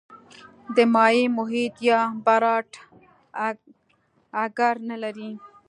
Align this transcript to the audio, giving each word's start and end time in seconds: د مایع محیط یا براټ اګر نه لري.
د 0.75 0.77
مایع 0.93 1.25
محیط 1.37 1.75
یا 1.89 1.99
براټ 2.25 2.69
اګر 4.43 4.75
نه 4.89 4.97
لري. 5.03 5.31